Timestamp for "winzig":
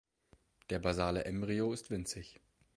1.91-2.39